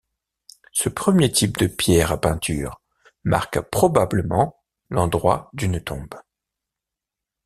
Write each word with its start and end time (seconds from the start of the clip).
Ce 0.71 0.89
premier 0.89 1.31
type 1.31 1.57
de 1.57 1.67
pierre 1.67 2.11
à 2.11 2.19
peintures 2.19 2.81
marque 3.23 3.59
probablement 3.69 4.59
l'endroit 4.89 5.51
d'une 5.53 5.79
tombe. 5.79 6.15